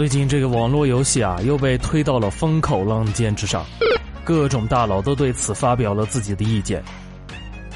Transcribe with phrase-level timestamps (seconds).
[0.00, 3.66] 最近这个网络游戏啊，又被推到了风口浪尖之上，
[4.24, 6.82] 各种大佬都对此发表了自己的意见。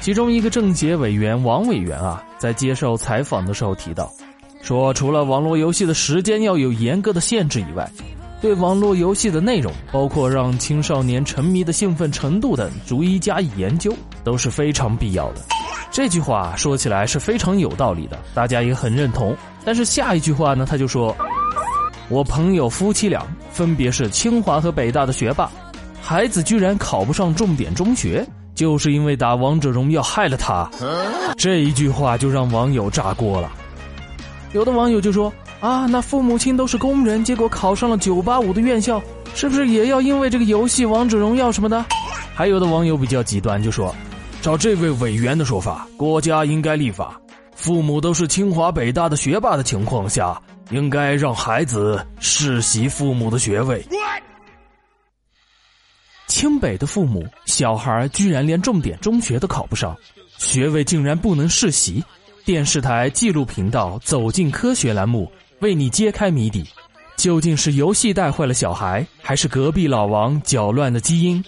[0.01, 4.11] 其中一个政协委员王委员啊，在接受采访的时候提到，
[4.63, 7.87] 说除了网络游戏的时间要有严格的限制以外，
[8.41, 15.41] 对网络游戏的内容，包括让青少年沉迷的兴奋程度等，逐一加以研究，都是非常必要的。
[15.91, 19.37] 这句话说起来是非常有道理的，大家也很认同。
[19.63, 21.15] 但是下一句话呢，他就说
[22.07, 25.49] ：“我朋友夫妻俩分别是清华和北大的学霸，
[26.01, 30.69] 孩子居然考不上重点中学，就是因为打王者荣耀害了他。”
[31.35, 33.51] 这一句话就让网友炸锅了。
[34.53, 39.01] 有的网友就说：“啊，那父母亲都是工人，结果考上了九八五的院校，
[39.33, 41.83] 是不是也要因为这个游戏王者荣耀什么的？”
[42.35, 43.93] 还有的网友比较极端，就说。
[44.41, 47.19] 照这位委员的说法，国家应该立法，
[47.55, 50.39] 父母都是清华北大的学霸的情况下，
[50.71, 53.85] 应该让孩子世袭父母的学位。
[56.27, 59.95] 清北的父母，小孩居然连重点中学都考不上，
[60.37, 62.03] 学位竟然不能世袭。
[62.43, 66.65] 电视台纪录频道《走进科学》栏目为你揭开谜底。
[67.15, 71.41] 究竟是游戏带坏了小孩，还是隔壁老王搅乱了基因？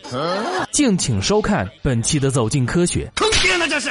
[0.72, 3.12] 敬请收看本期的《走进科学》。
[3.20, 3.90] 坑爹呢这是！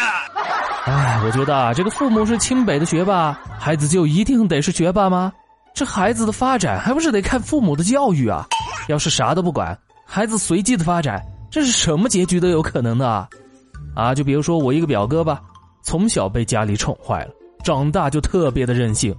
[0.86, 5.32] 哎，我觉得啊，这个父母是清北的学霸，孩子就一定得是学霸吗？
[5.74, 8.46] 这孩子的发展还不是得看父母的教育啊！
[8.86, 9.76] 要是啥都不管，
[10.06, 11.20] 孩子随机的发展，
[11.50, 13.28] 这是什么结局都有可能的啊！
[13.96, 15.40] 啊，就比如说我一个表哥吧，
[15.82, 17.32] 从小被家里宠坏了，
[17.64, 19.12] 长大就特别的任性。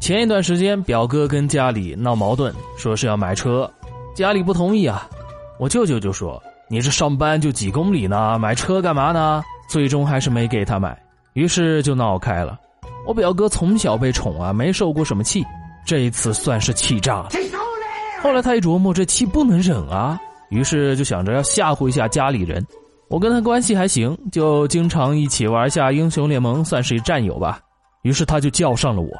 [0.00, 3.70] 前一段时间，表哥跟家里闹矛盾，说是要买车，
[4.16, 5.08] 家里不同意啊。
[5.60, 9.44] 我舅舅就说：“你这上班就几公里呢，买车干嘛呢？”
[9.76, 10.98] 最终还是没给他买，
[11.34, 12.58] 于是就闹开了。
[13.06, 15.44] 我表哥从小被宠啊，没受过什么气，
[15.84, 17.28] 这一次算是气炸了。
[18.22, 22.66] 后来他一琢磨，这气不能忍啊，于是就想着要吓唬一下家里人。
[23.10, 27.60] 我跟他关系还行，就经常一起玩下英雄联盟，算是一战友吧。
[28.00, 29.10] 于是他就叫上了我。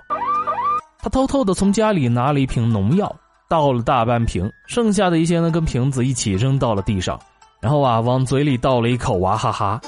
[1.00, 3.14] 他偷偷的从家里拿了一瓶农药，
[3.46, 7.20] 倒了大半瓶，剩下的一些呢，跟瓶子一起扔到了地上，
[7.66, 9.80] 然后啊，往嘴里倒了一口，娃哈哈，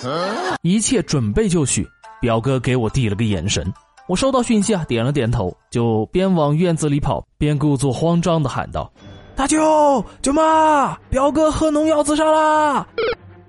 [0.63, 1.89] 一切准备就绪。
[2.21, 3.73] 表哥给我递了个眼神，
[4.09, 8.91] 我收到讯息啊，点了点头，就边往院子里跑，边故作慌张的喊道
[9.37, 12.85] ：“大舅舅妈，表哥喝农药自杀啦！”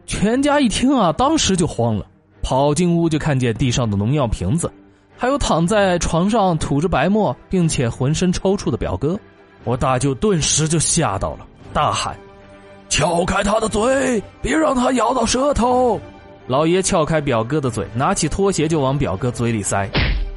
[0.06, 2.06] 全家一听啊，当时就慌了，
[2.44, 4.72] 跑进屋就看见地上的农药瓶子。
[5.18, 9.20] 还有躺在床上吐着白沫，并且浑身抽搐的表哥，
[9.64, 12.16] 我大舅顿时就吓到了，大喊
[12.90, 16.00] ：“撬开他的嘴，别让他咬到舌头！”
[16.48, 19.88] 老爷撬开表哥的嘴，拿起拖鞋就往表哥嘴里塞，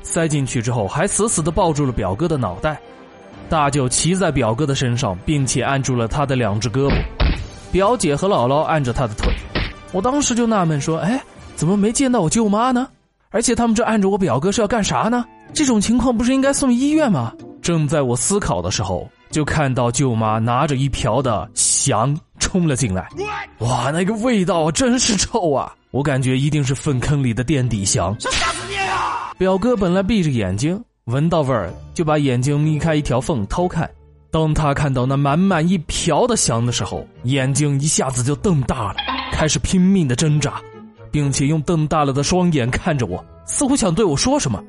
[0.02, 2.78] 塞进去之后还死死的抱住了表哥的脑袋。
[3.48, 6.94] 大舅骑在表哥的身上，并且按住了他的两只胳膊，
[7.72, 9.32] 表姐和姥姥按着他的腿。
[9.90, 11.22] 我当时就纳闷说：“哎，
[11.54, 12.86] 怎么没见到我舅妈呢？”
[13.30, 15.24] 而且他们这按着我表哥是要干啥呢？
[15.54, 17.32] 这种情况不是应该送医院吗？
[17.62, 22.14] 正在我思考的时候，就看到舅妈拿着一瓢的翔
[22.52, 23.08] 冲了进来。
[23.60, 25.74] 哇，那个味道真是臭啊！
[25.90, 28.14] 我感觉一定是粪坑里的垫底翔。
[28.20, 29.32] 想吓死你啊！
[29.38, 33.90] 表哥本来闭着眼睛，闻到味儿就把眼睛眯开一条缝偷看。
[34.30, 38.96] 当他看到那满满一瓢的翔的时候，眼睛一下子就瞪大了，
[39.32, 40.60] 开始拼命的挣扎。
[41.10, 44.62] 并且用瞪大了的双眼看着我，似乎想对我说什么。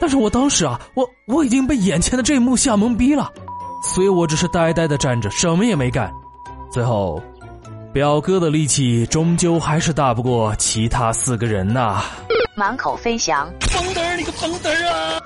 [0.00, 3.32] 但是我当时啊，我我已经被眼前的这一幕吓懵逼了，
[3.82, 6.12] 所以我只是呆呆的站着，什么也没干。
[6.76, 7.18] 最后，
[7.90, 12.02] 表哥的力气终究还是大不过其他四个人呐。
[12.54, 15.22] 满口飞翔，疯嘚儿，你个疯嘚儿啊！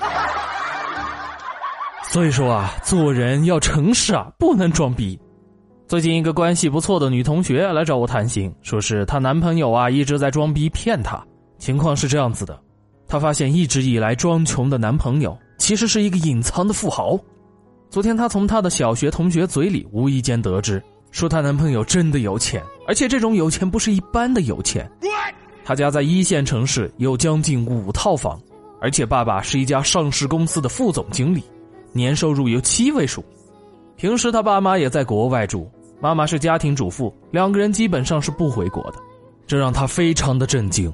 [2.08, 5.18] 所以说啊，做人要诚实啊，不能装逼。
[5.88, 11.20] 最近一个关系不错的女同学来找我谈心，说是她男朋友啊一直在装逼骗她。
[11.58, 12.56] 情况是这样子的，
[13.08, 17.18] 她发现一直以来装穷的男朋友其实是一个隐藏的富豪。
[17.90, 20.80] 昨天她从她的小学同学嘴里无意间得知，
[21.10, 24.90] 说她男朋友真的有钱，而且这种有钱不是一般的有钱。
[25.64, 28.40] 他家在一线城市有将近五套房，
[28.80, 31.44] 而且爸爸是一家上市公司的副总经理，
[31.92, 33.24] 年收入有七位数。
[33.96, 35.70] 平时他爸妈也在国外住。
[36.00, 38.94] 妈妈是家庭主妇，两个人基本上是不回国的，
[39.46, 40.90] 这让她非常的震惊。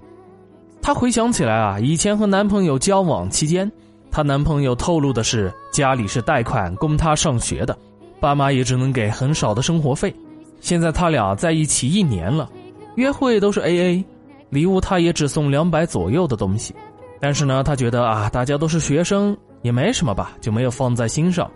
[0.82, 3.70] 她回想起来啊，以前和男朋友交往期间，
[4.10, 7.78] 她男朋友透露的是家里是贷款供她上学的，
[8.20, 10.14] 爸妈也只能给很少的生活费。
[10.60, 12.50] 现在他俩在一起一年了，
[12.96, 14.04] 约会都是 A A，
[14.50, 16.74] 礼物他也只送两百左右的东西。
[17.20, 21.50] 但是呢，他觉得啊，大家都是学生，也没什么吧，就没有放在心上。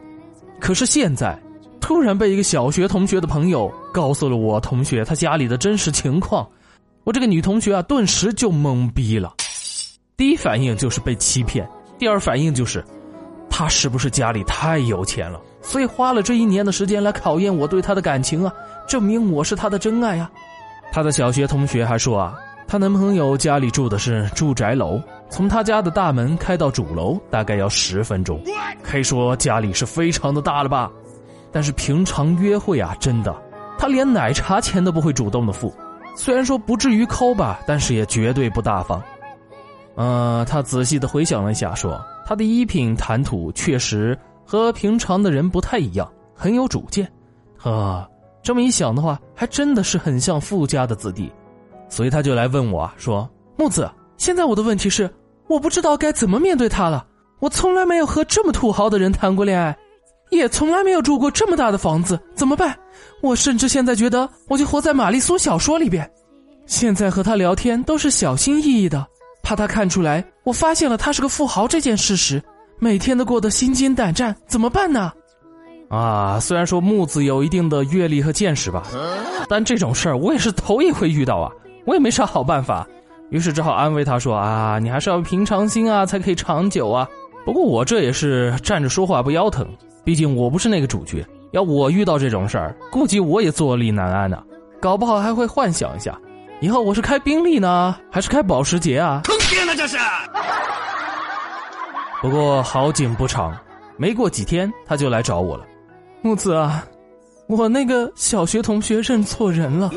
[0.58, 1.38] 可是现在，
[1.80, 6.48] 突然被一个小学同学的朋友告诉了我同学他家里的真实情况，
[7.04, 9.34] 我这个女同学啊，顿时就懵逼了。
[10.16, 11.68] 第一反应就是被欺骗，
[11.98, 12.84] 第二反应就是，
[13.48, 18.52] 他是不是家里太有钱了，所以花了这一年的时间来考验我对他的感情啊，
[18.88, 20.30] 证明我是他的真爱啊。
[20.92, 22.36] 她的小学同学还说啊，
[22.66, 28.42] 她男朋友家里住的是住宅楼，从他家的大门开到主楼大概要十分钟，
[28.82, 30.90] 可以说家里是非常的大了吧。
[31.52, 33.34] 但是平常约会啊，真的，
[33.78, 35.72] 他连奶茶钱都不会主动的付，
[36.16, 39.02] 虽然说不至于抠吧，但是也绝对不大方。
[39.96, 44.16] 呃，他仔细的回想了一下，说他的衣品谈吐确实
[44.50, 47.08] 和平常的人不太一样，很有主见。
[47.62, 48.08] 啊，
[48.42, 51.30] 这么一想的话，还真的是很像富家的子弟。
[51.88, 55.08] 所以他就来问我说：“木子，现在我的问题是，
[55.46, 57.06] 我不知道该怎么面对他了。
[57.38, 59.78] 我从来没有和这么土豪的人谈过恋爱，
[60.30, 62.76] 也从来没有住过这么大的房子，怎么办？
[63.22, 66.10] 我甚至现在觉得，我就活在玛丽苏小说里边。
[66.66, 69.06] 现在和他聊天都是小心翼翼的。”
[69.44, 72.42] 怕他看出来，我发现了他是个富豪这件事实，
[72.80, 75.12] 每天都过得心惊胆战，怎么办呢？
[75.90, 78.84] 啊，虽然说木子有一定的阅历和见识吧，
[79.48, 81.52] 但这种事儿我也是头一回遇到啊，
[81.84, 82.86] 我也没啥好办法，
[83.28, 87.06] 于是只好安慰他说啊，你还是要平常心啊，才可以长久啊。
[87.44, 89.66] 不过我这也是站着说话不腰疼，
[90.02, 94.42] 毕竟我不是那个主角，要我遇到这种事儿，估计我也坐立难安呢，
[94.80, 96.18] 搞不好还会幻想一下。
[96.60, 99.20] 以后我是开宾利呢，还是开保时捷啊？
[99.24, 99.98] 坑爹呢这是！
[102.20, 103.56] 不过好景不长，
[103.96, 105.64] 没过几天他就来找我了。
[106.20, 106.84] 木子啊，
[107.46, 109.90] 我那个小学同学认错人了，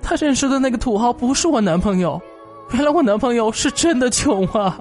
[0.00, 2.20] 他认识的那个土豪不是我男朋友，
[2.70, 4.78] 原来我男朋友是真的穷啊！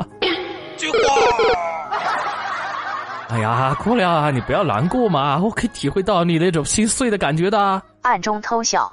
[3.30, 7.82] 哎呀，姑娘，你不要难过嘛，我可以体会到你那种心碎的感觉的。
[8.04, 8.90] 暗中偷笑。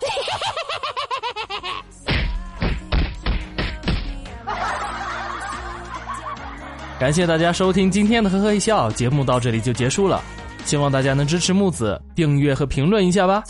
[6.98, 10.22] 感谢大家收听今天的呵呵一笑节目，到这里就结束了。
[10.64, 13.42] 希望大家能支持木子，订阅和评论一下吧。